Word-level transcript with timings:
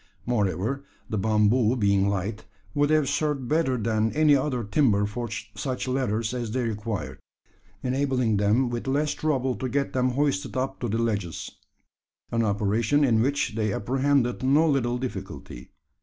Moreover, 0.25 0.83
the 1.11 1.17
bamboo 1.19 1.75
being 1.75 2.09
light, 2.09 2.45
would 2.73 2.89
have 2.89 3.07
served 3.07 3.47
better 3.47 3.77
than 3.77 4.11
any 4.13 4.35
other 4.35 4.63
timber 4.63 5.05
for 5.05 5.29
such 5.53 5.87
ladders 5.87 6.33
as 6.33 6.49
they 6.49 6.63
required 6.63 7.19
enabling 7.83 8.37
them 8.37 8.71
with 8.71 8.87
less 8.87 9.13
trouble 9.13 9.53
to 9.57 9.69
get 9.69 9.93
them 9.93 10.09
hoisted 10.13 10.57
up 10.57 10.79
to 10.79 10.87
the 10.87 10.97
ledges 10.97 11.51
an 12.31 12.41
operation 12.43 13.03
in 13.03 13.21
which 13.21 13.53
they 13.53 13.71
apprehended 13.71 14.41
no 14.41 14.67
little 14.67 14.97
difficulty. 14.97 15.69